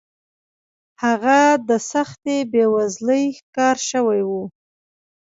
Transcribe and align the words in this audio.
هغه 1.03 1.39
د 1.69 1.71
سختې 1.91 2.37
بېوزلۍ 2.51 3.25
ښکار 3.37 3.77
شوی 3.89 4.21
و. 4.29 4.31